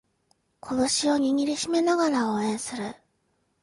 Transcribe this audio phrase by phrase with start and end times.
[0.61, 0.79] 拳
[1.11, 2.95] を握りしめながら応援する